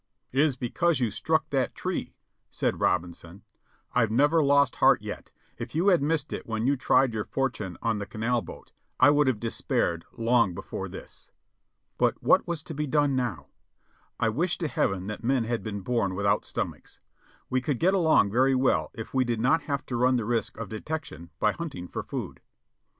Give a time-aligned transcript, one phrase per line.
[0.33, 2.15] ''It is because you struck that tree,"
[2.49, 3.43] said Robinson,
[3.93, 7.77] "I've never lost heart yet; if you had missed it when you tried your fortune
[7.83, 11.29] on the canal boat, I would have despaired long before this."
[11.99, 13.49] But what was to be done now?
[14.19, 16.99] I wished to heaven that men had been born without stomachs.
[17.51, 20.57] We could get along very well if we did not have to run the risk
[20.57, 22.39] of detection by hunting for food.